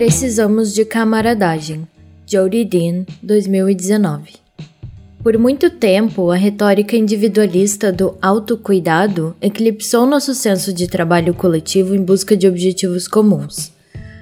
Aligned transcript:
Precisamos 0.00 0.72
de 0.72 0.82
camaradagem. 0.86 1.86
Jody 2.26 2.64
Dean, 2.64 3.04
2019. 3.22 4.36
Por 5.22 5.36
muito 5.36 5.68
tempo, 5.68 6.30
a 6.30 6.36
retórica 6.36 6.96
individualista 6.96 7.92
do 7.92 8.16
autocuidado 8.22 9.36
eclipsou 9.42 10.06
nosso 10.06 10.34
senso 10.34 10.72
de 10.72 10.88
trabalho 10.88 11.34
coletivo 11.34 11.94
em 11.94 12.02
busca 12.02 12.34
de 12.34 12.48
objetivos 12.48 13.06
comuns. 13.06 13.72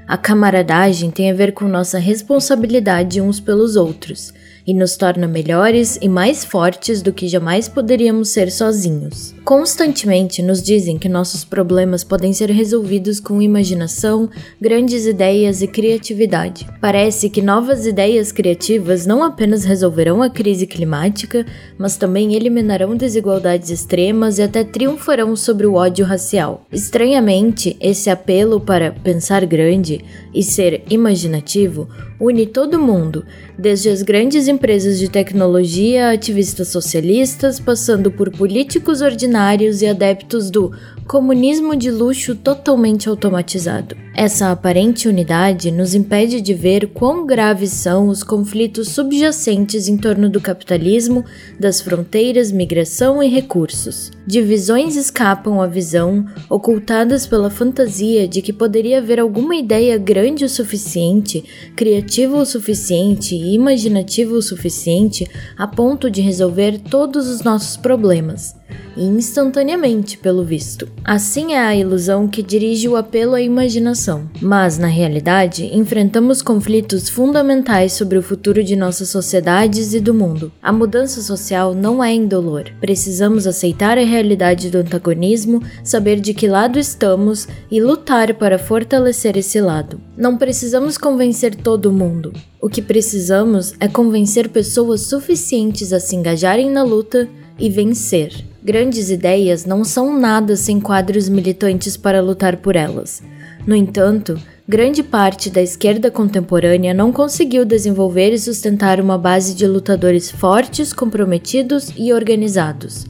A 0.08 0.16
camaradagem 0.16 1.10
tem 1.10 1.30
a 1.30 1.34
ver 1.34 1.52
com 1.52 1.68
nossa 1.68 1.98
responsabilidade 1.98 3.20
uns 3.20 3.40
pelos 3.40 3.76
outros 3.76 4.32
e 4.68 4.74
nos 4.74 4.98
torna 4.98 5.26
melhores 5.26 5.98
e 6.00 6.10
mais 6.10 6.44
fortes 6.44 7.00
do 7.00 7.10
que 7.10 7.26
jamais 7.26 7.68
poderíamos 7.68 8.28
ser 8.28 8.50
sozinhos. 8.50 9.34
Constantemente 9.42 10.42
nos 10.42 10.62
dizem 10.62 10.98
que 10.98 11.08
nossos 11.08 11.42
problemas 11.42 12.04
podem 12.04 12.34
ser 12.34 12.50
resolvidos 12.50 13.18
com 13.18 13.40
imaginação, 13.40 14.28
grandes 14.60 15.06
ideias 15.06 15.62
e 15.62 15.66
criatividade. 15.66 16.66
Parece 16.82 17.30
que 17.30 17.40
novas 17.40 17.86
ideias 17.86 18.30
criativas 18.30 19.06
não 19.06 19.24
apenas 19.24 19.64
resolverão 19.64 20.22
a 20.22 20.28
crise 20.28 20.66
climática, 20.66 21.46
mas 21.78 21.96
também 21.96 22.34
eliminarão 22.34 22.94
desigualdades 22.94 23.70
extremas 23.70 24.38
e 24.38 24.42
até 24.42 24.64
triunfarão 24.64 25.34
sobre 25.34 25.66
o 25.66 25.76
ódio 25.76 26.04
racial. 26.04 26.66
Estranhamente, 26.70 27.74
esse 27.80 28.10
apelo 28.10 28.60
para 28.60 28.92
pensar 28.92 29.46
grande 29.46 29.97
e 30.34 30.42
ser 30.42 30.82
imaginativo 30.90 31.88
une 32.20 32.46
todo 32.46 32.80
mundo, 32.80 33.24
desde 33.56 33.88
as 33.88 34.02
grandes 34.02 34.48
empresas 34.48 34.98
de 34.98 35.08
tecnologia, 35.08 36.10
ativistas 36.10 36.68
socialistas, 36.68 37.60
passando 37.60 38.10
por 38.10 38.30
políticos 38.30 39.00
ordinários 39.00 39.82
e 39.82 39.86
adeptos 39.86 40.50
do 40.50 40.72
comunismo 41.06 41.74
de 41.74 41.90
luxo 41.90 42.34
totalmente 42.34 43.08
automatizado. 43.08 43.96
Essa 44.14 44.50
aparente 44.50 45.08
unidade 45.08 45.70
nos 45.70 45.94
impede 45.94 46.40
de 46.40 46.52
ver 46.52 46.88
quão 46.88 47.24
graves 47.24 47.70
são 47.70 48.08
os 48.08 48.22
conflitos 48.24 48.88
subjacentes 48.88 49.88
em 49.88 49.96
torno 49.96 50.28
do 50.28 50.40
capitalismo, 50.40 51.24
das 51.58 51.80
fronteiras, 51.80 52.50
migração 52.50 53.22
e 53.22 53.28
recursos. 53.28 54.10
Divisões 54.26 54.96
escapam 54.96 55.62
à 55.62 55.66
visão, 55.66 56.26
ocultadas 56.50 57.26
pela 57.26 57.48
fantasia 57.48 58.26
de 58.26 58.42
que 58.42 58.52
poderia 58.52 58.98
haver 58.98 59.20
alguma 59.20 59.54
ideia 59.54 59.96
grande 59.96 60.44
o 60.44 60.48
suficiente, 60.48 61.44
criativa 61.76 62.07
o 62.36 62.46
suficiente 62.46 63.34
e 63.34 63.54
imaginativa 63.54 64.32
o 64.34 64.42
suficiente 64.42 65.28
a 65.56 65.66
ponto 65.66 66.10
de 66.10 66.20
resolver 66.20 66.78
todos 66.78 67.28
os 67.28 67.42
nossos 67.42 67.76
problemas 67.76 68.56
instantaneamente, 68.96 70.18
pelo 70.18 70.44
visto. 70.44 70.88
Assim 71.04 71.52
é 71.52 71.58
a 71.58 71.76
ilusão 71.76 72.26
que 72.26 72.42
dirige 72.42 72.88
o 72.88 72.96
apelo 72.96 73.34
à 73.34 73.40
imaginação. 73.40 74.28
Mas, 74.40 74.78
na 74.78 74.88
realidade, 74.88 75.70
enfrentamos 75.76 76.42
conflitos 76.42 77.08
fundamentais 77.08 77.92
sobre 77.92 78.18
o 78.18 78.22
futuro 78.22 78.62
de 78.62 78.74
nossas 78.74 79.08
sociedades 79.08 79.94
e 79.94 80.00
do 80.00 80.12
mundo. 80.12 80.52
A 80.62 80.72
mudança 80.72 81.22
social 81.22 81.74
não 81.74 82.02
é 82.02 82.12
indolor. 82.12 82.64
Precisamos 82.80 83.46
aceitar 83.46 83.98
a 83.98 84.04
realidade 84.04 84.70
do 84.70 84.78
antagonismo, 84.78 85.62
saber 85.84 86.20
de 86.20 86.34
que 86.34 86.48
lado 86.48 86.78
estamos 86.78 87.46
e 87.70 87.80
lutar 87.80 88.34
para 88.34 88.58
fortalecer 88.58 89.36
esse 89.36 89.60
lado. 89.60 90.00
Não 90.16 90.36
precisamos 90.36 90.98
convencer 90.98 91.54
todo 91.54 91.92
mundo. 91.92 92.32
O 92.60 92.68
que 92.68 92.82
precisamos 92.82 93.74
é 93.78 93.86
convencer 93.86 94.48
pessoas 94.48 95.02
suficientes 95.02 95.92
a 95.92 96.00
se 96.00 96.16
engajarem 96.16 96.70
na 96.70 96.82
luta 96.82 97.28
e 97.58 97.68
vencer. 97.68 98.32
Grandes 98.62 99.10
ideias 99.10 99.64
não 99.64 99.84
são 99.84 100.18
nada 100.18 100.56
sem 100.56 100.80
quadros 100.80 101.28
militantes 101.28 101.96
para 101.96 102.20
lutar 102.20 102.58
por 102.58 102.76
elas. 102.76 103.22
No 103.66 103.74
entanto, 103.74 104.38
grande 104.66 105.02
parte 105.02 105.50
da 105.50 105.62
esquerda 105.62 106.10
contemporânea 106.10 106.94
não 106.94 107.12
conseguiu 107.12 107.64
desenvolver 107.64 108.32
e 108.32 108.38
sustentar 108.38 109.00
uma 109.00 109.18
base 109.18 109.54
de 109.54 109.66
lutadores 109.66 110.30
fortes, 110.30 110.92
comprometidos 110.92 111.92
e 111.96 112.12
organizados. 112.12 113.06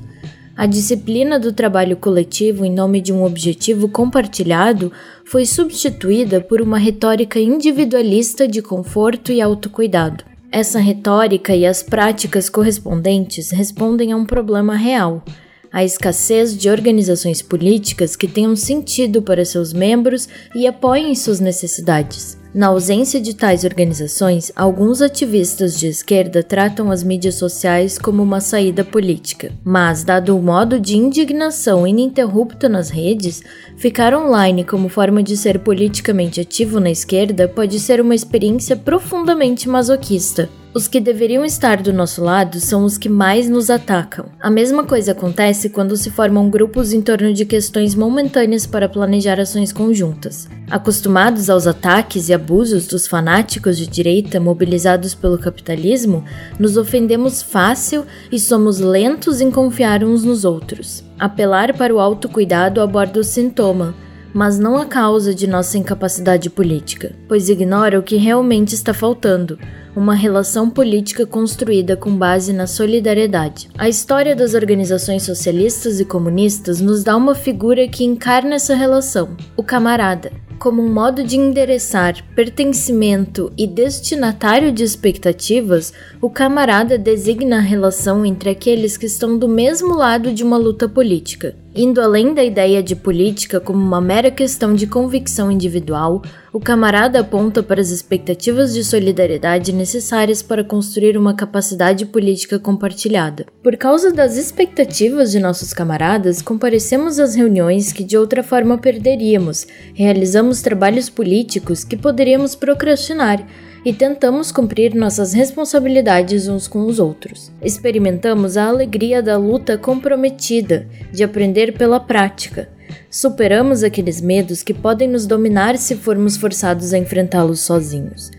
A 0.57 0.67
disciplina 0.67 1.39
do 1.39 1.53
trabalho 1.53 1.97
coletivo 1.97 2.65
em 2.65 2.73
nome 2.73 3.01
de 3.01 3.13
um 3.13 3.23
objetivo 3.23 3.89
compartilhado 3.89 4.91
foi 5.25 5.47
substituída 5.47 6.41
por 6.41 6.61
uma 6.61 6.79
retórica 6.79 7.39
individualista 7.39 8.49
de 8.49 8.61
conforto 8.61 9.31
e 9.31 9.41
autocuidado. 9.41 10.25
Essa 10.51 10.79
retórica 10.79 11.55
e 11.55 11.67
as 11.67 11.83
práticas 11.83 12.49
correspondentes 12.49 13.51
respondem 13.51 14.13
a 14.13 14.17
um 14.17 14.25
problema 14.25 14.75
real: 14.77 15.23
a 15.71 15.85
escassez 15.85 16.57
de 16.57 16.71
organizações 16.71 17.43
políticas 17.43 18.17
que 18.17 18.27
tenham 18.27 18.57
sentido 18.57 19.21
para 19.21 19.45
seus 19.45 19.75
membros 19.75 20.27
e 20.55 20.67
apoiem 20.67 21.15
suas 21.15 21.39
necessidades. 21.39 22.39
Na 22.55 22.69
ausência 22.69 23.21
de 23.21 23.35
tais 23.35 23.63
organizações, 23.63 24.51
alguns 24.57 25.03
ativistas 25.03 25.79
de 25.79 25.87
esquerda 25.87 26.43
tratam 26.43 26.91
as 26.91 27.03
mídias 27.03 27.35
sociais 27.35 27.99
como 27.99 28.23
uma 28.23 28.41
saída 28.41 28.83
política. 28.83 29.53
Mas, 29.63 30.03
dado 30.03 30.35
o 30.35 30.43
modo 30.43 30.81
de 30.81 30.97
indignação 30.97 31.87
ininterrupta 31.87 32.67
nas 32.67 32.89
redes, 32.89 33.43
ficar 33.77 34.15
online 34.15 34.65
como 34.65 34.89
forma 34.89 35.23
de 35.23 35.37
ser 35.37 35.59
politicamente 35.59 36.41
ativo 36.41 36.81
na 36.81 36.91
esquerda 36.91 37.47
pode 37.47 37.79
ser 37.79 38.01
uma 38.01 38.15
experiência 38.15 38.75
profundamente 38.75 39.69
masoquista. 39.69 40.49
Os 40.75 40.87
que 40.87 41.01
deveriam 41.01 41.45
estar 41.45 41.83
do 41.83 41.93
nosso 41.93 42.23
lado 42.23 42.61
são 42.61 42.85
os 42.85 42.99
que 42.99 43.09
mais 43.09 43.49
nos 43.49 43.71
atacam. 43.71 44.27
A 44.39 44.51
mesma 44.51 44.85
coisa 44.85 45.13
acontece 45.13 45.71
quando 45.71 45.97
se 45.97 46.11
formam 46.11 46.51
grupos 46.51 46.93
em 46.93 47.01
torno 47.01 47.33
de 47.33 47.47
questões 47.47 47.95
momentâneas 47.95 48.67
para 48.67 48.89
planejar 48.89 49.41
ações 49.41 49.73
conjuntas. 49.73 50.47
Acostumados 50.71 51.49
aos 51.49 51.67
ataques 51.67 52.29
e 52.29 52.35
abusos 52.39 52.87
dos 52.87 53.07
fanáticos 53.07 53.77
de 53.77 53.87
direita 53.87 54.41
mobilizados 54.41 55.15
pelo 55.15 55.37
capitalismo, 55.37 56.25
nos 56.59 56.79
ofendemos 56.79 57.43
fácil 57.43 58.07
e 58.33 58.39
somos 58.41 58.79
lentos 58.79 59.41
em 59.41 59.51
confiar 59.51 60.03
uns 60.03 60.25
nos 60.25 60.45
outros. 60.45 61.05
Apelar 61.19 61.77
para 61.77 61.95
o 61.95 61.99
autocuidado 61.99 62.81
aborda 62.81 63.21
o 63.21 63.25
sintoma, 63.25 63.95
mas 64.33 64.59
não 64.59 64.77
a 64.77 64.87
causa 64.87 65.35
de 65.35 65.47
nossa 65.47 65.77
incapacidade 65.77 66.49
política, 66.49 67.13
pois 67.27 67.49
ignora 67.49 67.99
o 67.99 68.03
que 68.03 68.17
realmente 68.17 68.75
está 68.75 68.95
faltando 68.95 69.59
uma 69.97 70.15
relação 70.15 70.71
política 70.71 71.27
construída 71.27 71.97
com 71.97 72.17
base 72.17 72.53
na 72.53 72.67
solidariedade. 72.67 73.69
A 73.77 73.89
história 73.89 74.37
das 74.37 74.55
organizações 74.55 75.25
socialistas 75.25 75.99
e 75.99 76.05
comunistas 76.05 76.81
nos 76.81 77.03
dá 77.03 77.17
uma 77.17 77.35
figura 77.35 77.89
que 77.89 78.05
encarna 78.05 78.55
essa 78.55 78.77
relação, 78.77 79.37
o 79.57 79.63
camarada 79.63 80.31
como 80.59 80.83
um 80.83 80.93
modo 80.93 81.23
de 81.23 81.37
endereçar 81.37 82.25
pertencimento 82.35 83.53
e 83.57 83.67
destinatário 83.67 84.73
de 84.73 84.83
expectativas, 84.83 85.93
o 86.21 86.29
camarada 86.29 86.99
designa 86.99 87.59
a 87.59 87.61
relação 87.61 88.27
entre 88.27 88.51
aqueles 88.51 88.97
que 88.97 89.07
estão 89.07 89.39
do 89.39 89.49
mesmo 89.49 89.95
lado 89.95 90.33
de 90.33 90.43
uma 90.43 90.57
luta 90.57 90.89
política. 90.89 91.55
Indo 91.75 92.01
além 92.01 92.33
da 92.33 92.43
ideia 92.43 92.83
de 92.83 92.97
política 92.97 93.61
como 93.61 93.79
uma 93.79 94.01
mera 94.01 94.31
questão 94.31 94.75
de 94.75 94.87
convicção 94.87 95.51
individual, 95.51 96.23
o 96.53 96.59
camarada 96.59 97.21
aponta 97.21 97.63
para 97.63 97.81
as 97.81 97.91
expectativas 97.91 98.73
de 98.73 98.83
solidariedade 98.83 99.73
necessárias 99.73 100.43
para 100.43 100.65
construir 100.65 101.17
uma 101.17 101.35
capacidade 101.35 102.07
política 102.07 102.59
compartilhada. 102.59 103.47
Por 103.63 103.77
causa 103.77 104.11
das 104.11 104.37
expectativas 104.37 105.31
de 105.31 105.39
nossos 105.39 105.75
camaradas, 105.75 106.41
comparecemos 106.41 107.21
às 107.21 107.35
reuniões 107.35 107.93
que 107.93 108.03
de 108.03 108.17
outra 108.17 108.43
forma 108.43 108.79
perderíamos, 108.79 109.67
realizamos 109.95 110.63
trabalhos 110.63 111.11
políticos 111.11 111.85
que 111.85 111.97
poderíamos 111.97 112.55
procrastinar 112.55 113.47
e 113.85 113.93
tentamos 113.93 114.51
cumprir 114.51 114.95
nossas 114.95 115.33
responsabilidades 115.33 116.49
uns 116.49 116.67
com 116.67 116.87
os 116.87 116.99
outros. 116.99 117.53
Experimentamos 117.63 118.57
a 118.57 118.67
alegria 118.67 119.23
da 119.23 119.37
luta 119.37 119.79
comprometida, 119.79 120.87
de 121.13 121.23
aprender 121.23 121.77
pela 121.77 122.01
prática. 122.01 122.69
Superamos 123.11 123.83
aqueles 123.83 124.21
medos 124.21 124.63
que 124.63 124.75
podem 124.75 125.09
nos 125.09 125.27
dominar 125.27 125.77
se 125.77 125.95
formos 125.95 126.37
forçados 126.37 126.93
a 126.93 126.99
enfrentá-los 126.99 127.61
sozinhos. 127.61 128.31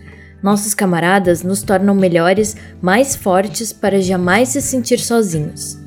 Nossos 0.41 0.73
camaradas 0.73 1.43
nos 1.43 1.61
tornam 1.61 1.93
melhores, 1.93 2.55
mais 2.81 3.15
fortes 3.15 3.73
para 3.73 4.01
jamais 4.01 4.49
se 4.49 4.61
sentir 4.61 4.99
sozinhos. 4.99 5.77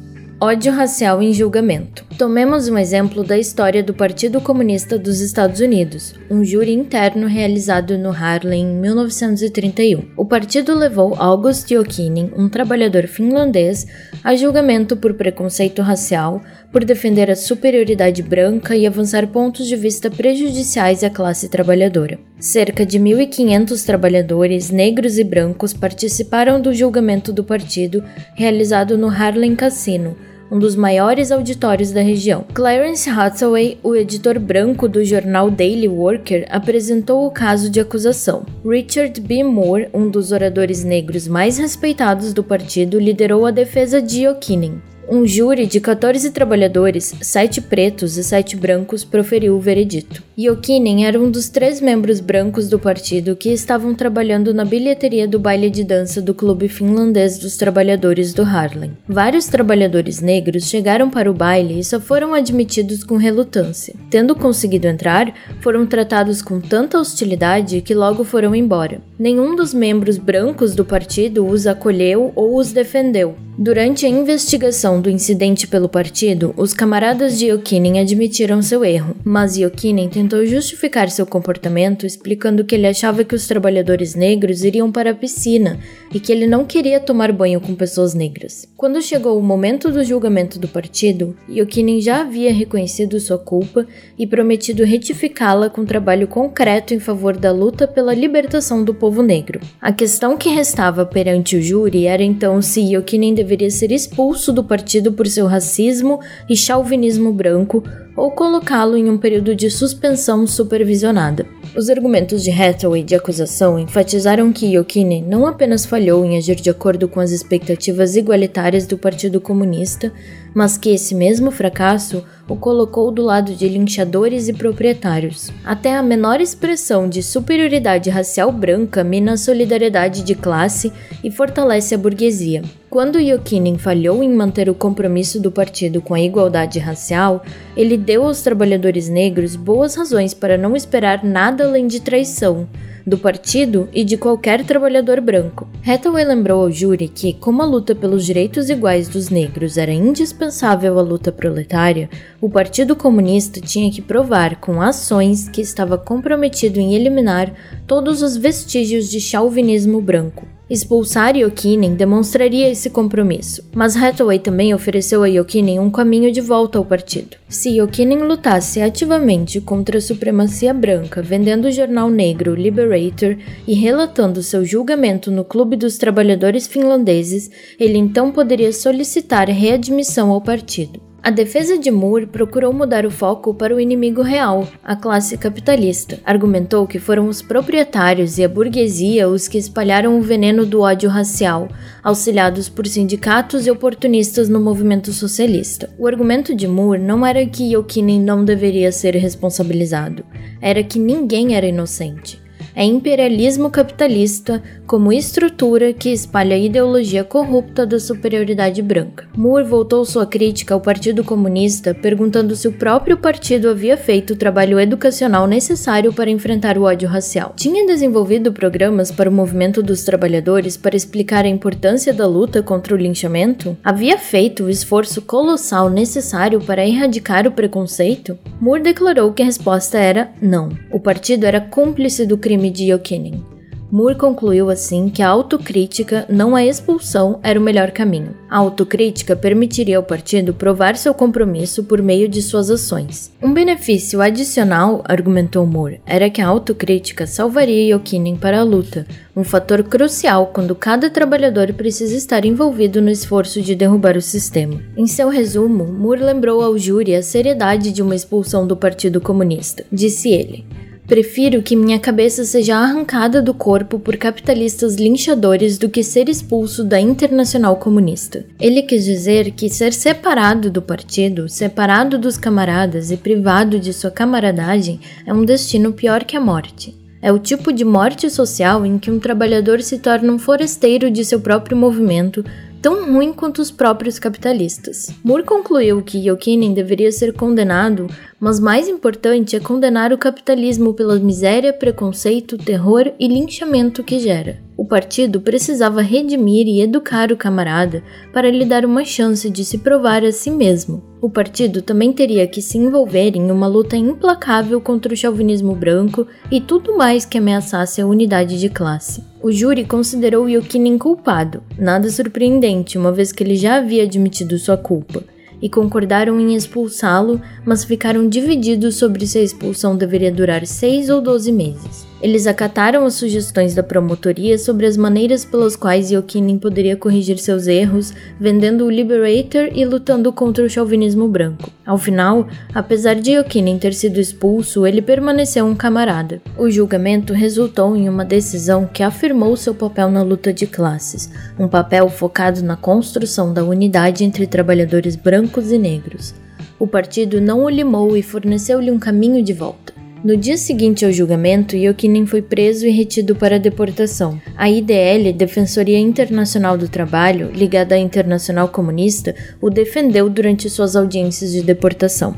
Ódio 0.41 0.73
racial 0.73 1.23
em 1.23 1.33
julgamento. 1.33 2.05
Tomemos 2.19 2.69
um 2.69 2.77
exemplo 2.77 3.25
da 3.25 3.39
história 3.39 3.83
do 3.83 3.95
Partido 3.95 4.41
Comunista 4.41 4.99
dos 4.99 5.21
Estados 5.21 5.61
Unidos, 5.61 6.15
um 6.31 6.45
júri 6.45 6.73
interno 6.73 7.27
realizado 7.27 7.97
no 7.97 8.11
Harlem 8.11 8.63
em 8.63 8.75
1931. 8.75 10.11
O 10.17 10.25
partido 10.25 10.75
levou 10.75 11.15
August 11.17 11.69
Jokinen, 11.73 12.31
um 12.37 12.49
trabalhador 12.49 13.07
finlandês, 13.07 13.87
a 14.23 14.37
julgamento 14.37 14.97
por 14.97 15.15
preconceito 15.15 15.81
racial, 15.81 16.43
por 16.71 16.85
defender 16.85 17.31
a 17.31 17.37
superioridade 17.37 18.23
branca 18.23 18.77
e 18.77 18.87
avançar 18.87 19.27
pontos 19.29 19.67
de 19.67 19.77
vista 19.77 20.11
prejudiciais 20.11 21.03
à 21.03 21.11
classe 21.11 21.49
trabalhadora. 21.49 22.19
Cerca 22.39 22.85
de 22.85 22.99
1.500 22.99 23.85
trabalhadores 23.87 24.71
negros 24.71 25.19
e 25.19 25.25
brancos 25.25 25.73
participaram 25.73 26.61
do 26.61 26.75
julgamento 26.75 27.33
do 27.33 27.43
partido 27.43 28.05
realizado 28.35 28.99
no 28.99 29.09
Harlem 29.09 29.57
Casino 29.57 30.17
um 30.53 30.59
dos 30.59 30.77
maiores 30.77 31.33
auditórios 31.33 31.93
da 31.93 32.03
região. 32.03 32.45
Clarence 32.53 33.09
Hathaway, 33.09 33.79
o 33.83 33.97
editor 33.97 34.39
branco 34.39 34.87
do 34.87 35.03
jornal 35.03 35.51
Daily 35.51 35.89
Worker, 35.89 36.47
apresentou 36.51 37.27
o 37.27 37.31
caso 37.31 37.71
de 37.71 37.81
acusação. 37.81 38.45
Richard 38.63 39.19
B. 39.19 39.43
Moore, 39.43 39.89
um 39.95 40.11
dos 40.11 40.31
oradores 40.31 40.85
negros 40.85 41.27
mais 41.27 41.57
respeitados 41.57 42.35
do 42.35 42.45
partido, 42.45 43.01
liderou 43.01 43.47
a 43.47 43.51
defesa 43.51 44.03
de 44.03 44.29
O'Kinin. 44.29 44.92
Um 45.15 45.27
júri 45.27 45.67
de 45.67 45.79
14 45.79 46.31
trabalhadores, 46.31 47.15
7 47.21 47.61
pretos 47.61 48.17
e 48.17 48.25
7 48.25 48.57
brancos, 48.57 49.05
proferiu 49.05 49.55
o 49.55 49.61
veredito. 49.61 50.23
Yokinen 50.39 51.05
era 51.05 51.21
um 51.21 51.31
dos 51.31 51.51
três 51.51 51.83
membros 51.83 52.19
brancos 52.19 52.67
do 52.67 52.79
partido 52.79 53.37
que 53.37 53.51
estavam 53.51 53.95
trabalhando 53.95 54.55
na 54.55 54.65
bilheteria 54.65 55.29
do 55.29 55.39
baile 55.39 55.69
de 55.69 55.85
dança 55.85 56.23
do 56.23 56.33
Clube 56.33 56.67
Finlandês 56.67 57.37
dos 57.37 57.59
Trabalhadores 57.59 58.33
do 58.33 58.41
Harlem. 58.41 58.97
Vários 59.07 59.49
trabalhadores 59.49 60.23
negros 60.23 60.65
chegaram 60.65 61.11
para 61.11 61.31
o 61.31 61.35
baile 61.35 61.79
e 61.79 61.85
só 61.85 62.01
foram 62.01 62.33
admitidos 62.33 63.05
com 63.05 63.19
relutância. 63.19 63.95
Tendo 64.09 64.35
conseguido 64.35 64.87
entrar, 64.87 65.35
foram 65.61 65.85
tratados 65.85 66.41
com 66.41 66.59
tanta 66.59 66.99
hostilidade 66.99 67.83
que 67.83 67.95
logo 67.95 68.25
foram 68.25 68.55
embora. 68.55 69.03
Nenhum 69.19 69.55
dos 69.55 69.75
membros 69.75 70.17
brancos 70.17 70.75
do 70.75 70.87
partido 70.87 71.47
os 71.47 71.67
acolheu 71.67 72.33
ou 72.35 72.57
os 72.57 72.73
defendeu. 72.73 73.37
Durante 73.59 74.07
a 74.07 74.09
investigação 74.09 74.99
do 74.99 75.11
incidente 75.11 75.67
pelo 75.67 75.87
partido, 75.87 76.55
os 76.57 76.73
camaradas 76.73 77.39
de 77.39 77.49
Yokinen 77.51 78.01
admitiram 78.01 78.63
seu 78.63 78.83
erro, 78.83 79.15
mas 79.23 79.59
Yokinen 79.59 80.09
tentou 80.09 80.47
justificar 80.47 81.11
seu 81.11 81.27
comportamento 81.27 82.07
explicando 82.07 82.65
que 82.65 82.75
ele 82.75 82.87
achava 82.87 83.23
que 83.25 83.35
os 83.35 83.47
trabalhadores 83.47 84.15
negros 84.15 84.65
iriam 84.65 84.91
para 84.91 85.11
a 85.11 85.15
piscina 85.15 85.79
e 86.15 86.19
que 86.19 86.33
ele 86.33 86.47
não 86.47 86.65
queria 86.65 86.99
tomar 86.99 87.31
banho 87.31 87.61
com 87.61 87.75
pessoas 87.75 88.15
negras. 88.15 88.67
Quando 88.75 89.03
chegou 89.03 89.39
o 89.39 89.43
momento 89.43 89.91
do 89.91 90.03
julgamento 90.03 90.59
do 90.59 90.67
partido, 90.67 91.37
Yokinen 91.47 92.01
já 92.01 92.23
havia 92.23 92.55
reconhecido 92.55 93.21
sua 93.21 93.39
culpa 93.39 93.87
e 94.19 94.27
prometido 94.27 94.83
retificá-la 94.83 95.69
com 95.69 95.85
trabalho 95.85 96.27
concreto 96.27 96.95
em 96.95 96.99
favor 96.99 97.37
da 97.37 97.53
luta 97.53 97.87
pela 97.87 98.15
libertação 98.15 98.83
do 98.83 98.95
povo 98.95 99.23
negro. 99.23 99.61
A 99.79 99.93
questão 99.93 100.39
que 100.39 100.49
restava 100.49 101.05
perante 101.05 101.55
o 101.55 101.63
júri 101.63 102.07
era 102.07 102.23
então 102.23 102.63
se 102.63 102.81
Yokinen 102.81 103.42
deveria 103.43 103.71
ser 103.71 103.91
expulso 103.91 104.53
do 104.53 104.63
partido 104.63 105.13
por 105.13 105.27
seu 105.27 105.47
racismo 105.47 106.21
e 106.49 106.57
chauvinismo 106.57 107.33
branco 107.33 107.83
ou 108.17 108.31
colocá-lo 108.31 108.97
em 108.97 109.11
um 109.11 109.19
período 109.19 109.55
de 109.55 109.71
suspensão 109.71 110.47
supervisionada. 110.47 111.47
Os 111.75 111.89
argumentos 111.89 112.45
de 112.45 112.51
Hathaway 112.51 113.03
de 113.03 113.15
acusação 113.15 113.79
enfatizaram 113.79 114.53
que 114.53 114.77
Yokine 114.77 115.23
não 115.23 115.47
apenas 115.47 115.87
falhou 115.87 116.25
em 116.25 116.37
agir 116.37 116.57
de 116.57 116.69
acordo 116.69 117.09
com 117.09 117.19
as 117.19 117.31
expectativas 117.31 118.15
igualitárias 118.15 118.87
do 118.87 118.99
Partido 118.99 119.41
Comunista, 119.41 120.13
mas 120.55 120.77
que 120.77 120.91
esse 120.91 121.15
mesmo 121.15 121.51
fracasso 121.51 122.25
o 122.49 122.57
colocou 122.57 123.11
do 123.11 123.23
lado 123.23 123.55
de 123.55 123.69
linchadores 123.69 124.49
e 124.49 124.53
proprietários. 124.53 125.51
Até 125.65 125.95
a 125.95 126.03
menor 126.03 126.41
expressão 126.41 127.09
de 127.09 127.23
superioridade 127.23 128.11
racial 128.11 128.53
branca 128.53 129.03
mina 129.03 129.33
a 129.33 129.37
solidariedade 129.37 130.23
de 130.23 130.35
classe 130.35 130.93
e 131.23 131.31
fortalece 131.31 131.95
a 131.95 131.99
burguesia. 131.99 132.63
Quando 132.91 133.19
Yokinen 133.19 133.79
falhou 133.79 134.23
em 134.23 134.31
manter 134.31 134.69
o 134.69 134.75
compromisso 134.75 135.41
do 135.41 135.51
partido 135.51 136.03
com 136.03 136.13
a 136.13 136.21
igualdade 136.21 136.79
racial, 136.79 137.43
ele 137.75 137.97
deu 137.97 138.25
aos 138.25 138.43
trabalhadores 138.43 139.09
negros 139.09 139.57
boas 139.57 139.95
razões 139.95 140.35
para 140.35 140.59
não 140.59 140.77
esperar 140.77 141.25
nada 141.25 141.65
além 141.65 141.87
de 141.87 142.01
traição 142.01 142.69
do 143.07 143.19
partido 143.19 143.89
e 143.93 144.05
de 144.05 144.17
qualquer 144.17 144.65
trabalhador 144.65 145.21
branco. 145.21 145.69
Hathaway 145.87 146.25
lembrou 146.25 146.63
ao 146.63 146.71
júri 146.71 147.09
que, 147.09 147.33
como 147.33 147.63
a 147.63 147.67
luta 147.67 147.95
pelos 147.95 148.25
direitos 148.25 148.69
iguais 148.69 149.09
dos 149.09 149.29
negros 149.29 149.77
era 149.77 149.93
indispensável 149.93 150.99
à 150.99 151.03
luta 151.03 151.33
proletária, 151.33 152.09
o 152.41 152.49
Partido 152.49 152.95
Comunista 152.95 153.61
tinha 153.61 153.91
que 153.91 154.03
provar 154.03 154.57
com 154.57 154.81
ações 154.81 155.49
que 155.49 155.61
estava 155.61 155.97
comprometido 155.97 156.79
em 156.79 156.95
eliminar 156.95 157.53
todos 157.87 158.23
os 158.23 158.37
vestígios 158.37 159.11
de 159.11 159.21
chauvinismo 159.21 160.01
branco. 160.01 160.52
Expulsar 160.71 161.37
Yokinen 161.37 161.95
demonstraria 161.95 162.71
esse 162.71 162.89
compromisso, 162.89 163.69
mas 163.75 163.97
Hathaway 163.97 164.39
também 164.39 164.73
ofereceu 164.73 165.23
a 165.23 165.27
Yokinen 165.27 165.79
um 165.79 165.91
caminho 165.91 166.33
de 166.33 166.41
volta 166.41 166.79
ao 166.79 166.85
partido. 166.85 167.37
Se 167.49 167.79
Yokinen 167.79 168.21
lutasse 168.21 168.81
ativamente 168.81 169.61
contra 169.61 169.99
a 169.99 170.01
supremacia 170.01 170.73
branca, 170.73 171.21
vendendo 171.21 171.67
o 171.67 171.73
jornal 171.73 172.09
negro 172.09 172.55
Liberator 172.55 173.37
e 173.67 173.75
relatando 173.75 174.43
seu 174.43 174.65
julgamento 174.65 175.31
no 175.31 175.45
Clube 175.45 175.77
dos 175.77 175.99
Trabalhadores 175.99 176.67
Finlandeses, 176.67 177.51
ele 177.79 177.99
então 177.99 178.33
poderia 178.33 178.73
solicitar 178.73 179.49
readmissão 179.51 180.31
ao 180.31 180.41
partido. 180.41 181.12
A 181.25 181.31
defesa 181.31 181.79
de 181.79 181.89
Moore 181.89 182.27
procurou 182.27 182.73
mudar 182.73 183.07
o 183.07 183.11
foco 183.11 183.55
para 183.55 183.73
o 183.73 183.79
inimigo 183.79 184.23
real, 184.23 184.67
a 184.83 184.97
classe 184.97 185.39
capitalista. 185.39 186.19
Argumentou 186.25 186.85
que 186.85 186.99
foram 186.99 187.29
os 187.29 187.41
proprietários 187.41 188.39
e 188.39 188.45
a 188.45 188.49
burguesia 188.49 189.29
os 189.29 189.47
que 189.47 189.57
espalharam 189.57 190.19
o 190.19 190.21
veneno 190.21 190.67
do 190.67 190.81
ódio 190.81 191.09
racial, 191.09 191.69
auxiliados 192.03 192.69
por 192.69 192.89
sindicatos 192.89 193.69
e 193.69 193.71
oportunistas 193.71 194.49
no 194.49 194.61
movimento 194.61 195.13
socialista. 195.13 195.89
O 195.97 196.09
argumento 196.09 196.57
de 196.57 196.67
Moore 196.67 197.01
não 197.01 197.25
era 197.25 197.47
que 197.47 197.73
Yokinen 197.73 198.21
não 198.21 198.45
deveria 198.45 198.91
ser 198.91 199.15
responsabilizado, 199.15 200.25
era 200.61 200.83
que 200.83 200.99
ninguém 200.99 201.55
era 201.55 201.67
inocente 201.67 202.42
é 202.75 202.85
imperialismo 202.85 203.71
capitalista 203.71 204.63
como 204.87 205.13
estrutura 205.13 205.93
que 205.93 206.11
espalha 206.11 206.57
a 206.57 206.59
ideologia 206.59 207.25
corrupta 207.25 207.87
da 207.87 207.99
superioridade 207.99 208.83
branca. 208.83 209.27
Moore 209.37 209.65
voltou 209.65 210.05
sua 210.05 210.27
crítica 210.27 210.75
ao 210.75 210.81
Partido 210.81 211.25
Comunista 211.25 211.95
perguntando 211.95 212.55
se 212.57 212.69
o 212.69 212.73
próprio 212.73 213.17
partido 213.17 213.69
havia 213.69 213.97
feito 213.97 214.33
o 214.33 214.37
trabalho 214.37 214.79
educacional 214.79 215.47
necessário 215.47 216.13
para 216.13 216.31
enfrentar 216.31 216.77
o 216.77 216.83
ódio 216.83 217.09
racial. 217.09 217.53
Tinha 217.57 217.87
desenvolvido 217.87 218.53
programas 218.53 219.11
para 219.11 219.31
o 219.31 219.33
movimento 219.33 219.83
dos 219.83 220.05
trabalhadores 220.05 220.77
para 220.77 220.97
explicar 220.97 221.45
a 221.45 221.49
importância 221.49 222.13
da 222.13 222.27
luta 222.27 222.63
contra 222.63 222.95
o 222.95 222.99
linchamento? 222.99 223.77
Havia 223.83 224.19
feito 224.19 224.65
o 224.65 224.71
esforço 224.71 225.23
colossal 225.23 225.89
necessário 225.89 226.61
para 226.61 226.87
erradicar 226.87 227.47
o 227.47 227.53
preconceito? 227.53 228.39
Moore 228.61 228.83
declarou 228.83 229.33
que 229.33 229.43
a 229.43 229.47
resposta 229.47 229.99
era 229.99 230.31
não. 230.41 230.71
O 230.91 231.01
partido 231.01 231.47
era 231.47 231.61
cúmplice 231.61 232.27
do 232.27 232.37
crime 232.37 232.62
de 232.71 232.93
Yokinin. 232.93 233.53
Moore 233.93 234.15
concluiu 234.15 234.71
assim 234.71 235.11
que 235.11 235.21
a 235.21 235.29
autocrítica, 235.29 236.25
não 236.27 236.57
a 236.57 236.65
expulsão, 236.65 237.39
era 237.43 237.61
o 237.61 237.63
melhor 237.63 237.91
caminho. 237.91 238.35
A 238.49 238.57
autocrítica 238.57 239.37
permitiria 239.37 239.99
ao 239.99 240.03
partido 240.03 240.55
provar 240.55 240.97
seu 240.97 241.13
compromisso 241.13 241.85
por 241.85 242.01
meio 242.01 242.27
de 242.27 242.41
suas 242.41 242.71
ações. 242.71 243.31
Um 243.43 243.53
benefício 243.53 244.23
adicional, 244.23 245.05
argumentou 245.05 245.67
Moore, 245.67 246.01
era 246.07 246.31
que 246.31 246.41
a 246.41 246.47
autocrítica 246.47 247.27
salvaria 247.27 247.95
Yokinin 247.95 248.37
para 248.37 248.61
a 248.61 248.65
luta, 248.65 249.07
um 249.37 249.45
fator 249.45 249.83
crucial 249.83 250.47
quando 250.47 250.75
cada 250.75 251.11
trabalhador 251.11 251.71
precisa 251.75 252.17
estar 252.17 252.47
envolvido 252.47 253.03
no 253.03 253.11
esforço 253.11 253.61
de 253.61 253.75
derrubar 253.75 254.17
o 254.17 254.23
sistema. 254.23 254.81
Em 254.97 255.07
seu 255.07 255.29
resumo, 255.29 255.85
Moore 255.85 256.23
lembrou 256.23 256.63
ao 256.63 256.79
júri 256.79 257.15
a 257.15 257.23
seriedade 257.23 257.93
de 257.93 258.01
uma 258.01 258.15
expulsão 258.15 258.67
do 258.67 258.75
Partido 258.75 259.21
Comunista. 259.21 259.85
Disse 259.93 260.31
ele: 260.31 260.65
Prefiro 261.13 261.61
que 261.61 261.77
minha 261.77 261.99
cabeça 261.99 262.43
seja 262.43 262.75
arrancada 262.75 263.43
do 263.43 263.53
corpo 263.53 263.99
por 263.99 264.17
capitalistas 264.17 264.95
linchadores 264.95 265.77
do 265.77 265.87
que 265.87 266.03
ser 266.03 266.27
expulso 266.27 266.83
da 266.83 266.99
Internacional 266.99 267.77
Comunista. 267.77 268.47
Ele 268.59 268.81
quis 268.81 269.05
dizer 269.05 269.51
que 269.51 269.69
ser 269.69 269.93
separado 269.93 270.71
do 270.71 270.81
partido, 270.81 271.51
separado 271.51 272.17
dos 272.17 272.39
camaradas 272.39 273.11
e 273.11 273.19
privado 273.19 273.79
de 273.79 273.93
sua 273.93 274.11
camaradagem 274.11 275.01
é 275.27 275.35
um 275.35 275.45
destino 275.45 275.93
pior 275.93 276.25
que 276.25 276.35
a 276.35 276.41
morte. 276.41 276.97
É 277.21 277.31
o 277.31 277.39
tipo 277.39 277.75
de 277.75 277.85
morte 277.85 278.31
social 278.31 278.87
em 278.87 278.99
que 278.99 279.11
um 279.11 279.21
trabalhador 279.21 279.83
se 279.83 279.99
torna 279.99 280.33
um 280.33 280.39
forasteiro 280.39 281.11
de 281.11 281.27
seu 281.27 281.41
próprio 281.43 281.77
movimento, 281.77 282.43
tão 282.83 283.13
ruim 283.13 283.33
quanto 283.33 283.63
os 283.63 283.71
próprios 283.71 284.19
capitalistas. 284.19 285.15
Moore 285.23 285.45
concluiu 285.45 286.03
que 286.03 286.19
Yokinen 286.19 286.75
deveria 286.75 287.13
ser 287.13 287.33
condenado, 287.33 288.09
mas 288.41 288.59
mais 288.59 288.89
importante 288.89 289.55
é 289.55 289.61
condenar 289.61 290.13
o 290.13 290.19
capitalismo 290.19 290.93
pela 290.93 291.17
miséria, 291.21 291.73
preconceito, 291.73 292.59
terror 292.59 293.13
e 293.21 293.29
linchamento 293.29 294.03
que 294.03 294.19
gera. 294.19 294.59
Partido 294.93 295.41
precisava 295.41 296.03
redimir 296.03 296.67
e 296.69 296.83
educar 296.83 297.33
o 297.33 297.37
camarada 297.37 298.03
para 298.31 298.51
lhe 298.51 298.63
dar 298.63 298.85
uma 298.85 299.07
chance 299.07 299.49
de 299.49 299.65
se 299.65 299.79
provar 299.79 300.23
a 300.23 300.31
si 300.31 300.51
mesmo. 300.51 301.03
O 301.19 301.31
partido 301.31 301.81
também 301.81 302.13
teria 302.13 302.47
que 302.47 302.61
se 302.61 302.77
envolver 302.77 303.35
em 303.35 303.51
uma 303.51 303.67
luta 303.67 303.97
implacável 303.97 304.83
contra 304.83 305.15
o 305.15 305.17
chauvinismo 305.17 305.75
branco 305.75 306.27
e 306.51 306.61
tudo 306.61 306.95
mais 306.95 307.25
que 307.25 307.39
ameaçasse 307.39 308.03
a 308.03 308.07
unidade 308.07 308.61
de 308.61 308.69
classe. 308.69 309.25
O 309.43 309.51
júri 309.51 309.87
considerou 309.87 310.47
Yukinin 310.47 310.99
culpado, 310.99 311.63
nada 311.79 312.11
surpreendente, 312.11 312.99
uma 312.99 313.11
vez 313.11 313.33
que 313.33 313.43
ele 313.43 313.57
já 313.57 313.77
havia 313.77 314.03
admitido 314.03 314.59
sua 314.59 314.77
culpa 314.77 315.25
e 315.63 315.71
concordaram 315.71 316.39
em 316.39 316.55
expulsá-lo, 316.55 317.41
mas 317.65 317.83
ficaram 317.83 318.29
divididos 318.29 318.97
sobre 318.97 319.27
se 319.27 319.39
a 319.39 319.43
expulsão 319.43 319.97
deveria 319.97 320.31
durar 320.31 320.67
seis 320.67 321.09
ou 321.09 321.23
doze 321.23 321.51
meses. 321.51 322.12
Eles 322.23 322.47
acataram 322.47 323.05
as 323.05 323.15
sugestões 323.15 323.75
da 323.75 323.83
promotoria 323.83 324.57
sobre 324.57 324.87
as 324.87 324.97
maneiras 324.97 325.45
pelas 325.45 325.75
quais 325.75 326.13
Yokinin 326.13 326.57
poderia 326.57 326.97
corrigir 326.97 327.37
seus 327.37 327.67
erros, 327.67 328.15
vendendo 328.39 328.87
o 328.87 328.91
Liberator 328.91 329.69
e 329.75 329.85
lutando 329.85 330.33
contra 330.33 330.65
o 330.65 330.71
chauvinismo 330.71 331.27
branco. 331.27 331.69
Ao 331.85 331.99
final, 331.99 332.47
apesar 332.73 333.15
de 333.15 333.33
Yokinin 333.33 333.77
ter 333.77 333.93
sido 333.93 334.21
expulso, 334.21 334.87
ele 334.87 335.03
permaneceu 335.03 335.67
um 335.67 335.75
camarada. 335.75 336.41
O 336.57 336.71
julgamento 336.71 337.33
resultou 337.33 337.97
em 337.97 338.09
uma 338.09 338.25
decisão 338.25 338.87
que 338.87 339.03
afirmou 339.03 339.57
seu 339.57 339.75
papel 339.75 340.09
na 340.09 340.23
luta 340.23 340.53
de 340.53 340.65
classes, 340.65 341.29
um 341.59 341.67
papel 341.67 342.09
focado 342.09 342.63
na 342.63 342.77
construção 342.77 343.53
da 343.53 343.65
unidade 343.65 344.23
entre 344.23 344.47
trabalhadores 344.47 345.17
brancos 345.17 345.73
e 345.73 345.79
negros. 345.79 346.37
O 346.79 346.87
partido 346.87 347.41
não 347.41 347.65
o 347.65 347.69
limou 347.69 348.17
e 348.17 348.23
forneceu-lhe 348.23 348.93
um 348.93 348.99
caminho 348.99 349.43
de 349.43 349.53
volta. 349.53 350.02
No 350.25 350.37
dia 350.37 350.57
seguinte 350.57 351.05
ao 351.05 351.11
julgamento, 351.11 351.75
Yokinin 351.75 352.27
foi 352.27 352.41
preso 352.41 352.87
e 352.87 352.91
retido 352.91 353.35
para 353.35 353.59
deportação. 353.59 354.41
A 354.57 354.71
IDL, 354.71 355.33
Defensoria 355.33 355.99
Internacional 355.99 356.79
do 356.79 356.89
Trabalho, 356.89 357.51
ligada 357.51 357.97
à 357.97 357.99
Internacional 357.99 358.69
Comunista, 358.69 359.35
o 359.61 359.69
defendeu 359.69 360.31
durante 360.31 360.71
suas 360.71 360.95
audiências 360.95 361.51
de 361.51 361.61
deportação. 361.61 362.37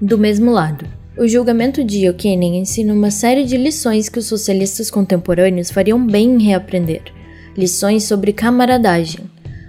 Do 0.00 0.18
mesmo 0.18 0.50
lado, 0.50 0.84
o 1.16 1.28
julgamento 1.28 1.84
de 1.84 2.06
Yokinin 2.06 2.58
ensina 2.58 2.92
uma 2.92 3.12
série 3.12 3.44
de 3.44 3.56
lições 3.56 4.08
que 4.08 4.18
os 4.18 4.26
socialistas 4.26 4.90
contemporâneos 4.90 5.70
fariam 5.70 6.04
bem 6.04 6.34
em 6.34 6.42
reaprender. 6.42 7.02
Lições 7.56 8.02
sobre 8.02 8.32
camaradagem. 8.32 9.20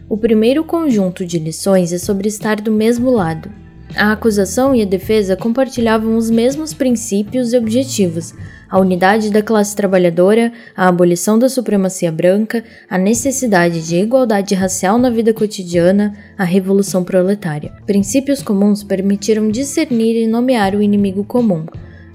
O 0.10 0.18
primeiro 0.18 0.64
conjunto 0.64 1.24
de 1.24 1.38
lições 1.38 1.94
é 1.94 2.00
sobre 2.00 2.30
estar 2.30 2.60
do 2.60 2.72
mesmo 2.72 3.12
lado, 3.12 3.48
a 3.96 4.12
acusação 4.12 4.76
e 4.76 4.82
a 4.82 4.86
defesa 4.86 5.36
compartilhavam 5.36 6.18
os 6.18 6.30
mesmos 6.30 6.74
princípios 6.74 7.54
e 7.54 7.58
objetivos: 7.58 8.34
a 8.70 8.80
unidade 8.80 9.30
da 9.30 9.42
classe 9.42 9.76
trabalhadora, 9.76 10.52
a 10.76 10.88
abolição 10.88 11.38
da 11.38 11.48
supremacia 11.48 12.12
branca, 12.12 12.64
a 12.90 12.98
necessidade 12.98 13.86
de 13.88 13.98
igualdade 13.98 14.56
racial 14.56 14.98
na 14.98 15.10
vida 15.10 15.34
cotidiana, 15.34 16.14
a 16.38 16.44
revolução 16.44 17.04
proletária. 17.04 17.72
Princípios 17.86 18.42
comuns 18.42 18.84
permitiram 18.84 19.50
discernir 19.50 20.16
e 20.16 20.28
nomear 20.28 20.76
o 20.76 20.82
inimigo 20.82 21.24
comum. 21.24 21.66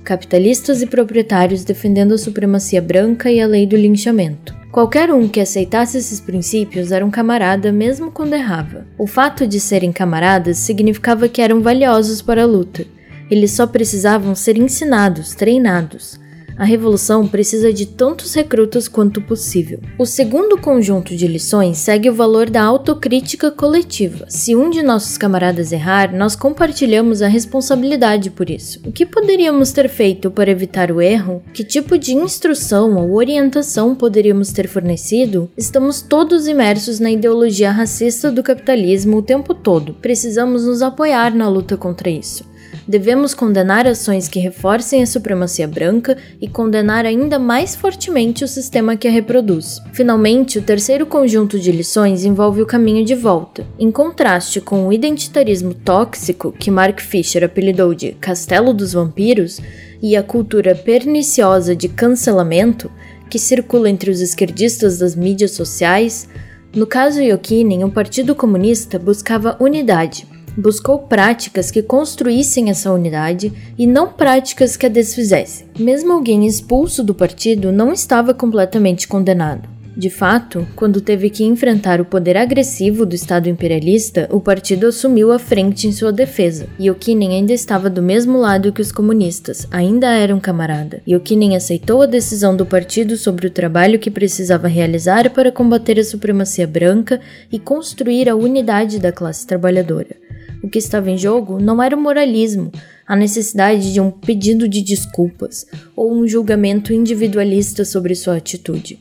Capitalistas 0.09 0.81
e 0.81 0.87
proprietários 0.87 1.65
defendendo 1.65 2.15
a 2.15 2.19
supremacia 2.19 2.81
branca 2.81 3.31
e 3.31 3.43
a 3.43 3.47
lei 3.47 3.67
do 3.67 3.77
linchamento. 3.77 4.57
Qualquer 4.73 5.13
um 5.13 5.29
que 5.29 5.39
aceitasse 5.39 5.99
esses 5.99 6.19
princípios 6.19 6.91
era 6.91 7.05
um 7.05 7.11
camarada 7.11 7.71
mesmo 7.71 8.11
quando 8.11 8.33
errava. 8.33 8.87
O 8.97 9.07
fato 9.07 9.47
de 9.47 9.61
serem 9.61 9.93
camaradas 9.93 10.57
significava 10.57 11.29
que 11.29 11.43
eram 11.43 11.61
valiosos 11.61 12.23
para 12.23 12.45
a 12.45 12.47
luta. 12.47 12.87
Eles 13.31 13.51
só 13.51 13.67
precisavam 13.67 14.35
ser 14.35 14.57
ensinados, 14.57 15.35
treinados. 15.35 16.19
A 16.59 16.65
revolução 16.65 17.25
precisa 17.25 17.73
de 17.73 17.87
tantos 17.87 18.35
recrutas 18.35 18.89
quanto 18.89 19.23
possível. 19.23 19.79
O 19.97 20.05
segundo 20.05 20.59
conjunto 20.59 21.15
de 21.15 21.29
lições 21.29 21.79
segue 21.79 22.11
o 22.11 22.15
valor 22.15 22.51
da 22.51 22.65
autocrítica 22.65 23.49
coletiva. 23.49 24.27
Se 24.29 24.57
um 24.57 24.69
de 24.69 24.83
nossos 24.83 25.17
camaradas 25.17 25.71
errar, 25.71 26.13
nós 26.13 26.35
compartilhamos 26.35 27.23
a 27.23 27.29
responsabilidade 27.29 28.31
por 28.31 28.51
isso. 28.51 28.81
O 28.85 28.91
que 28.91 29.07
poderíamos 29.07 29.71
ter 29.71 29.89
feito 29.89 30.33
para 30.33 30.51
evitar 30.51 30.91
o 30.91 31.01
erro? 31.01 31.45
Que 31.55 31.63
tipo 31.63 31.97
de 31.97 32.13
instrução 32.13 32.97
ou 32.97 33.15
orientação 33.15 33.95
poderíamos 33.95 34.51
ter 34.51 34.67
fornecido? 34.67 35.49
Estamos 35.57 36.03
todos 36.03 36.49
imersos 36.49 36.99
na 36.99 37.13
ideologia 37.13 37.71
racista 37.71 38.33
do 38.33 38.43
capitalismo 38.43 39.19
o 39.19 39.23
tempo 39.23 39.55
todo. 39.55 39.95
Precisamos 39.95 40.65
nos 40.67 40.83
apoiar 40.83 41.33
na 41.33 41.49
luta 41.49 41.77
contra 41.77 42.11
isso. 42.11 42.48
Devemos 42.89 43.35
condenar 43.35 43.87
ações 43.87 44.29
que 44.29 44.39
reforcem 44.39 45.03
a 45.03 45.07
supremacia 45.07 45.69
branca 45.69 46.17
e 46.41 46.49
condenar 46.49 47.05
ainda 47.05 47.39
mais 47.39 47.77
fortemente 47.77 48.43
o 48.43 48.49
sistema 48.49 48.97
que 48.97 49.07
a 49.07 49.11
reproduz. 49.11 49.79
Finalmente, 49.93 50.59
o 50.59 50.63
terceiro 50.63 51.05
conjunto 51.05 51.61
de 51.61 51.71
lições 51.71 52.25
envolve 52.25 52.63
o 52.63 52.67
caminho 52.67 53.05
de 53.05 53.15
volta. 53.15 53.67
Em 53.79 53.91
contraste 53.91 54.59
com 54.59 54.89
o 54.89 54.93
identitarismo 54.93 55.75
tóxico 55.75 56.51
que 56.51 56.71
Mark 56.71 57.01
Fisher 57.01 57.45
apelidou 57.45 57.93
de 57.95 58.13
Castelo 58.13 58.73
dos 58.73 58.95
Vampiros 58.95 59.61
e 60.01 60.17
a 60.17 60.23
cultura 60.23 60.75
perniciosa 60.75 61.77
de 61.77 61.91
cancelamento 61.91 62.91
que 63.29 63.39
circula 63.39 63.91
entre 63.91 64.11
os 64.11 64.23
esquerdistas 64.23 64.99
das 64.99 65.15
mídias 65.15 65.51
sociais, 65.51 66.27
no 66.75 66.87
caso 66.87 67.21
Yokinen, 67.21 67.85
o 67.85 67.91
Partido 67.91 68.35
Comunista 68.35 68.99
buscava 68.99 69.59
unidade 69.61 70.27
buscou 70.59 70.99
práticas 70.99 71.71
que 71.71 71.83
construíssem 71.83 72.69
essa 72.69 72.93
unidade 72.93 73.53
e 73.79 73.87
não 73.87 74.09
práticas 74.09 74.77
que 74.77 74.87
a 74.87 74.89
desfizessem. 74.89 75.69
Mesmo 75.79 76.13
alguém 76.13 76.47
expulso 76.47 77.05
do 77.05 77.15
partido 77.15 77.71
não 77.71 77.93
estava 77.93 78.35
completamente 78.35 79.07
condenado. 79.07 79.79
De 79.97 80.11
fato, 80.11 80.65
quando 80.77 81.01
teve 81.01 81.29
que 81.29 81.45
enfrentar 81.45 82.01
o 82.01 82.05
poder 82.05 82.37
agressivo 82.37 83.05
do 83.05 83.17
Estado 83.17 83.49
imperialista, 83.49 84.29
o 84.31 84.39
partido 84.39 84.87
assumiu 84.87 85.33
a 85.33 85.41
frente 85.41 85.89
em 85.89 85.93
sua 85.93 86.13
defesa. 86.13 86.69
Yokinen 86.81 87.35
ainda 87.35 87.53
estava 87.53 87.91
do 87.91 88.01
mesmo 88.01 88.39
lado 88.39 88.73
que 88.73 88.81
os 88.81 88.93
comunistas, 88.93 89.67
ainda 89.73 90.07
era 90.07 90.33
um 90.35 90.39
camarada. 90.39 91.03
Yokinen 91.05 91.57
aceitou 91.57 92.03
a 92.03 92.07
decisão 92.07 92.55
do 92.55 92.65
partido 92.65 93.17
sobre 93.17 93.49
o 93.49 93.51
trabalho 93.51 93.99
que 93.99 94.09
precisava 94.09 94.69
realizar 94.69 95.31
para 95.31 95.51
combater 95.51 95.99
a 95.99 96.05
supremacia 96.05 96.67
branca 96.67 97.21
e 97.51 97.59
construir 97.59 98.29
a 98.29 98.37
unidade 98.37 99.01
da 99.01 99.11
classe 99.11 99.45
trabalhadora. 99.45 100.28
O 100.63 100.69
que 100.69 100.79
estava 100.79 101.11
em 101.11 101.17
jogo 101.17 101.61
não 101.61 101.83
era 101.83 101.97
o 101.97 102.01
moralismo, 102.01 102.71
a 103.07 103.15
necessidade 103.15 103.93
de 103.93 104.01
um 104.01 104.11
pedido 104.11 104.69
de 104.69 104.83
desculpas 104.83 105.67
ou 105.97 106.13
um 106.13 106.27
julgamento 106.27 106.93
individualista 106.93 107.85
sobre 107.85 108.15
sua 108.15 108.37
atitude. 108.37 108.99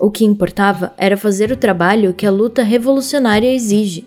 O 0.00 0.10
que 0.10 0.24
importava 0.24 0.92
era 0.98 1.16
fazer 1.16 1.50
o 1.50 1.56
trabalho 1.56 2.12
que 2.12 2.26
a 2.26 2.30
luta 2.30 2.62
revolucionária 2.62 3.52
exige. 3.52 4.04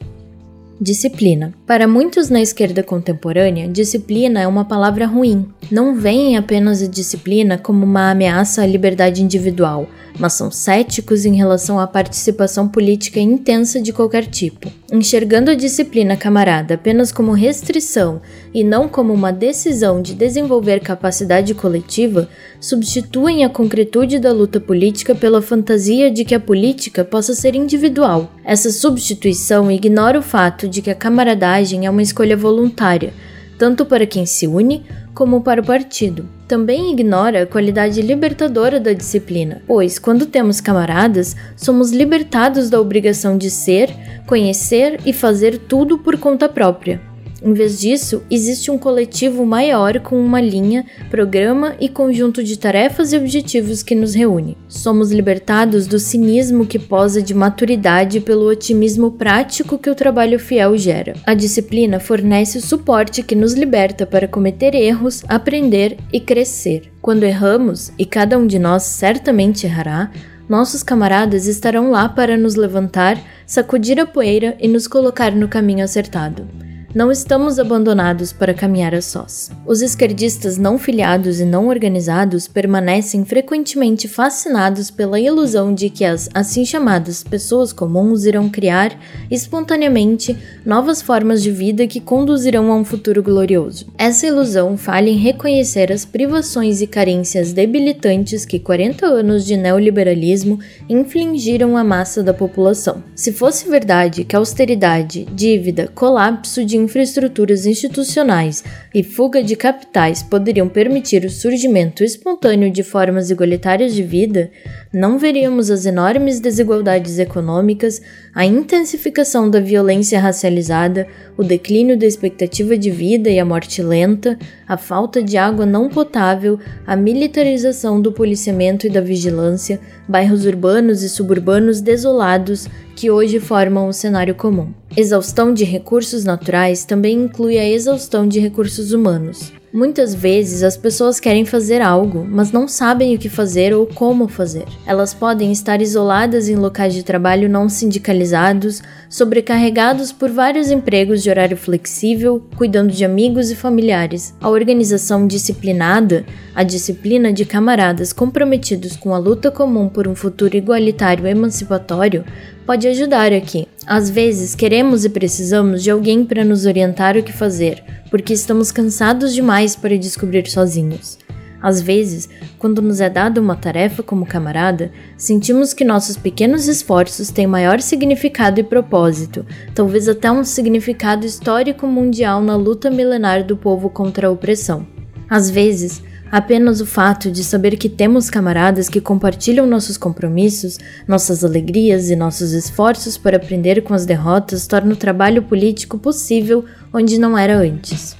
Disciplina. 0.81 1.53
Para 1.67 1.89
muitos 1.89 2.29
na 2.29 2.41
esquerda 2.41 2.81
contemporânea, 2.81 3.67
disciplina 3.67 4.39
é 4.39 4.47
uma 4.47 4.63
palavra 4.63 5.05
ruim. 5.05 5.45
Não 5.69 5.93
veem 5.93 6.37
apenas 6.37 6.81
a 6.81 6.87
disciplina 6.87 7.57
como 7.57 7.85
uma 7.85 8.11
ameaça 8.11 8.61
à 8.61 8.65
liberdade 8.65 9.21
individual, 9.21 9.89
mas 10.17 10.33
são 10.33 10.49
céticos 10.49 11.25
em 11.25 11.35
relação 11.35 11.79
à 11.81 11.85
participação 11.85 12.65
política 12.65 13.19
intensa 13.19 13.81
de 13.81 13.91
qualquer 13.91 14.25
tipo. 14.25 14.71
Enxergando 14.91 15.51
a 15.51 15.55
disciplina 15.55 16.15
camarada 16.15 16.75
apenas 16.75 17.11
como 17.11 17.33
restrição 17.33 18.21
e 18.53 18.63
não 18.63 18.87
como 18.87 19.13
uma 19.13 19.31
decisão 19.31 20.01
de 20.01 20.15
desenvolver 20.15 20.79
capacidade 20.79 21.53
coletiva, 21.53 22.29
substituem 22.59 23.43
a 23.43 23.49
concretude 23.49 24.17
da 24.17 24.31
luta 24.31 24.59
política 24.61 25.13
pela 25.13 25.41
fantasia 25.41 26.09
de 26.09 26.23
que 26.23 26.33
a 26.33 26.39
política 26.39 27.03
possa 27.03 27.35
ser 27.35 27.53
individual. 27.53 28.31
Essa 28.43 28.71
substituição 28.71 29.69
ignora 29.69 30.17
o 30.17 30.23
fato 30.23 30.68
de 30.69 30.81
que 30.81 30.89
a 30.89 30.95
camaradagem 30.95 31.85
é 31.85 31.89
uma 31.89 32.01
escolha 32.01 32.37
voluntária, 32.37 33.13
tanto 33.57 33.85
para 33.85 34.05
quem 34.05 34.25
se 34.25 34.47
une 34.47 34.85
como 35.13 35.41
para 35.41 35.61
o 35.61 35.65
partido. 35.65 36.25
Também 36.47 36.93
ignora 36.93 37.43
a 37.43 37.45
qualidade 37.45 38.01
libertadora 38.01 38.79
da 38.79 38.93
disciplina, 38.93 39.61
pois, 39.67 39.99
quando 39.99 40.25
temos 40.25 40.61
camaradas, 40.61 41.35
somos 41.57 41.91
libertados 41.91 42.69
da 42.69 42.79
obrigação 42.79 43.37
de 43.37 43.49
ser, 43.49 43.93
conhecer 44.25 44.99
e 45.05 45.11
fazer 45.11 45.57
tudo 45.57 45.97
por 45.97 46.17
conta 46.17 46.47
própria. 46.47 47.01
Em 47.41 47.53
vez 47.53 47.79
disso, 47.79 48.21
existe 48.29 48.69
um 48.69 48.77
coletivo 48.77 49.45
maior 49.45 49.99
com 50.01 50.19
uma 50.19 50.41
linha, 50.41 50.85
programa 51.09 51.75
e 51.79 51.87
conjunto 51.87 52.43
de 52.43 52.57
tarefas 52.57 53.13
e 53.13 53.17
objetivos 53.17 53.81
que 53.81 53.95
nos 53.95 54.13
reúne. 54.13 54.57
Somos 54.67 55.11
libertados 55.11 55.87
do 55.87 55.97
cinismo 55.99 56.65
que 56.65 56.77
posa 56.77 57.21
de 57.21 57.33
maturidade 57.33 58.19
pelo 58.19 58.45
otimismo 58.45 59.11
prático 59.11 59.77
que 59.77 59.89
o 59.89 59.95
trabalho 59.95 60.37
fiel 60.37 60.77
gera. 60.77 61.13
A 61.25 61.33
disciplina 61.33 61.99
fornece 61.99 62.57
o 62.57 62.61
suporte 62.61 63.23
que 63.23 63.35
nos 63.35 63.53
liberta 63.53 64.05
para 64.05 64.27
cometer 64.27 64.75
erros, 64.75 65.23
aprender 65.27 65.97
e 66.11 66.19
crescer. 66.19 66.91
Quando 67.01 67.23
erramos, 67.23 67.91
e 67.97 68.05
cada 68.05 68.37
um 68.37 68.45
de 68.45 68.59
nós 68.59 68.83
certamente 68.83 69.65
errará, 69.65 70.11
nossos 70.49 70.83
camaradas 70.83 71.45
estarão 71.45 71.91
lá 71.91 72.09
para 72.09 72.35
nos 72.35 72.55
levantar, 72.55 73.17
sacudir 73.45 73.99
a 73.99 74.05
poeira 74.05 74.57
e 74.59 74.67
nos 74.67 74.87
colocar 74.87 75.31
no 75.31 75.47
caminho 75.47 75.85
acertado. 75.85 76.68
Não 76.99 77.13
estamos 77.13 77.57
abandonados 77.59 78.33
para 78.33 78.53
caminhar 78.53 78.93
a 78.93 79.01
sós. 79.01 79.49
Os 79.65 79.81
esquerdistas 79.81 80.57
não 80.57 80.77
filiados 80.77 81.39
e 81.39 81.45
não 81.45 81.69
organizados 81.69 82.45
permanecem 82.45 83.23
frequentemente 83.23 84.05
fascinados 84.05 84.91
pela 84.91 85.17
ilusão 85.17 85.73
de 85.73 85.89
que 85.89 86.03
as 86.03 86.29
assim 86.33 86.65
chamadas 86.65 87.23
pessoas 87.23 87.71
comuns 87.71 88.25
irão 88.25 88.49
criar 88.49 88.99
espontaneamente 89.31 90.37
novas 90.65 91.01
formas 91.01 91.41
de 91.41 91.51
vida 91.51 91.87
que 91.87 92.01
conduzirão 92.01 92.69
a 92.69 92.75
um 92.75 92.83
futuro 92.83 93.23
glorioso. 93.23 93.87
Essa 93.97 94.27
ilusão 94.27 94.75
falha 94.75 95.09
em 95.09 95.15
reconhecer 95.15 95.93
as 95.93 96.03
privações 96.03 96.81
e 96.81 96.87
carências 96.87 97.53
debilitantes 97.53 98.43
que 98.43 98.59
40 98.59 99.05
anos 99.05 99.45
de 99.45 99.55
neoliberalismo 99.55 100.59
infligiram 100.89 101.77
à 101.77 101.83
massa 101.83 102.21
da 102.21 102.33
população. 102.33 103.01
Se 103.15 103.31
fosse 103.31 103.69
verdade 103.69 104.25
que 104.25 104.35
austeridade, 104.35 105.25
dívida, 105.33 105.89
colapso 105.95 106.65
de 106.65 106.88
infraestruturas 106.89 107.67
institucionais 107.67 108.63
e 108.93 109.03
fuga 109.03 109.43
de 109.43 109.55
capitais 109.55 110.23
poderiam 110.23 110.67
permitir 110.67 111.23
o 111.23 111.29
surgimento 111.29 112.03
espontâneo 112.03 112.71
de 112.71 112.81
formas 112.81 113.29
igualitárias 113.29 113.93
de 113.93 114.01
vida, 114.01 114.49
não 114.91 115.19
veríamos 115.19 115.69
as 115.69 115.85
enormes 115.85 116.39
desigualdades 116.39 117.19
econômicas, 117.19 118.01
a 118.33 118.43
intensificação 118.43 119.47
da 119.49 119.59
violência 119.59 120.19
racializada, 120.19 121.07
o 121.37 121.43
declínio 121.43 121.95
da 121.95 122.07
expectativa 122.07 122.75
de 122.75 122.89
vida 122.89 123.29
e 123.29 123.39
a 123.39 123.45
morte 123.45 123.83
lenta, 123.83 124.37
a 124.69 124.77
falta 124.77 125.23
de 125.23 125.35
água 125.35 125.65
não 125.65 125.89
potável, 125.89 126.59
a 126.85 126.95
militarização 126.95 127.99
do 127.99 128.11
policiamento 128.11 128.85
e 128.85 128.89
da 128.89 129.01
vigilância, 129.01 129.81
bairros 130.07 130.45
urbanos 130.45 131.01
e 131.01 131.09
suburbanos 131.09 131.81
desolados 131.81 132.67
que 132.95 133.09
hoje 133.09 133.39
formam 133.39 133.87
o 133.87 133.93
cenário 133.93 134.35
comum. 134.35 134.71
Exaustão 134.95 135.51
de 135.51 135.63
recursos 135.63 136.23
naturais 136.23 136.85
também 136.85 137.23
inclui 137.23 137.57
a 137.57 137.67
exaustão 137.67 138.27
de 138.27 138.39
recursos 138.39 138.93
humanos. 138.93 139.51
Muitas 139.71 140.15
vezes 140.15 140.63
as 140.63 140.75
pessoas 140.75 141.19
querem 141.19 141.45
fazer 141.45 141.79
algo, 141.79 142.25
mas 142.27 142.51
não 142.51 142.67
sabem 142.67 143.15
o 143.15 143.19
que 143.19 143.29
fazer 143.29 143.71
ou 143.71 143.85
como 143.85 144.27
fazer. 144.27 144.65
Elas 144.83 145.13
podem 145.13 145.51
estar 145.51 145.79
isoladas 145.79 146.49
em 146.49 146.55
locais 146.55 146.91
de 146.91 147.03
trabalho 147.03 147.47
não 147.47 147.69
sindicalizados, 147.69 148.81
sobrecarregados 149.07 150.11
por 150.11 150.31
vários 150.31 150.71
empregos 150.71 151.21
de 151.21 151.29
horário 151.29 151.55
flexível, 151.55 152.43
cuidando 152.57 152.91
de 152.91 153.05
amigos 153.05 153.51
e 153.51 153.55
familiares. 153.55 154.33
A 154.41 154.49
organização 154.49 155.27
disciplinada, 155.27 156.25
a 156.55 156.63
disciplina 156.63 157.31
de 157.31 157.45
camaradas 157.45 158.11
comprometidos 158.11 158.95
com 158.95 159.13
a 159.13 159.19
luta 159.19 159.51
comum 159.51 159.87
por 159.87 160.07
um 160.07 160.15
futuro 160.15 160.57
igualitário 160.57 161.27
e 161.27 161.29
emancipatório, 161.29 162.25
pode 162.65 162.87
ajudar 162.87 163.33
aqui. 163.33 163.67
Às 163.85 164.09
vezes, 164.09 164.53
queremos 164.53 165.05
e 165.05 165.09
precisamos 165.09 165.81
de 165.81 165.89
alguém 165.89 166.23
para 166.23 166.45
nos 166.45 166.65
orientar 166.67 167.17
o 167.17 167.23
que 167.23 167.31
fazer, 167.31 167.83
porque 168.09 168.33
estamos 168.33 168.71
cansados 168.71 169.33
demais 169.33 169.75
para 169.75 169.97
descobrir 169.97 170.49
sozinhos. 170.49 171.17
Às 171.61 171.81
vezes, 171.81 172.29
quando 172.57 172.81
nos 172.81 173.01
é 173.01 173.09
dada 173.09 173.41
uma 173.41 173.55
tarefa 173.55 174.01
como 174.01 174.25
camarada, 174.25 174.91
sentimos 175.17 175.73
que 175.73 175.83
nossos 175.83 176.15
pequenos 176.15 176.67
esforços 176.67 177.31
têm 177.31 177.45
maior 177.45 177.81
significado 177.81 178.61
e 178.61 178.63
propósito, 178.63 179.45
talvez 179.75 180.07
até 180.07 180.31
um 180.31 180.43
significado 180.43 181.25
histórico 181.25 181.85
mundial 181.85 182.41
na 182.41 182.55
luta 182.55 182.89
milenar 182.89 183.45
do 183.45 183.57
povo 183.57 183.89
contra 183.89 184.27
a 184.27 184.31
opressão. 184.31 184.87
Às 185.29 185.49
vezes, 185.49 186.01
Apenas 186.31 186.79
o 186.79 186.85
fato 186.85 187.31
de 187.31 187.43
saber 187.43 187.75
que 187.75 187.89
temos 187.89 188.29
camaradas 188.29 188.87
que 188.87 189.01
compartilham 189.01 189.65
nossos 189.65 189.97
compromissos, 189.97 190.77
nossas 191.07 191.43
alegrias 191.43 192.11
e 192.11 192.15
nossos 192.15 192.51
esforços 192.51 193.17
para 193.17 193.37
aprender 193.37 193.81
com 193.81 193.95
as 193.95 194.05
derrotas 194.05 194.67
torna 194.67 194.93
o 194.93 194.95
trabalho 194.95 195.41
político 195.41 195.97
possível 195.97 196.63
onde 196.93 197.17
não 197.17 197.35
era 197.35 197.57
antes. 197.57 198.15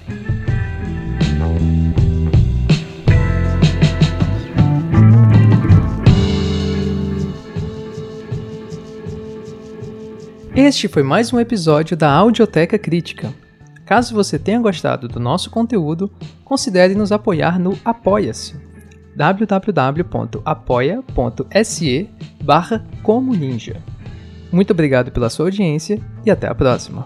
Este 10.55 10.87
foi 10.87 11.03
mais 11.03 11.31
um 11.31 11.39
episódio 11.39 11.95
da 11.95 12.11
Audioteca 12.11 12.79
Crítica. 12.79 13.31
Caso 13.89 14.13
você 14.13 14.37
tenha 14.37 14.59
gostado 14.59 15.07
do 15.07 15.19
nosso 15.19 15.49
conteúdo, 15.49 16.11
considere 16.45 16.93
nos 16.93 17.11
apoiar 17.11 17.57
no 17.57 17.75
Apoia-se 17.83 18.55
www.apoia.se 19.15 22.09
barra 22.43 22.85
Muito 24.51 24.73
obrigado 24.73 25.11
pela 25.11 25.27
sua 25.27 25.47
audiência 25.47 25.99
e 26.23 26.29
até 26.29 26.47
a 26.47 26.53
próxima. 26.53 27.03